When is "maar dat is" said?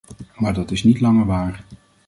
0.37-0.83